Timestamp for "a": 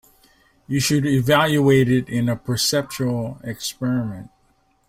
2.27-2.35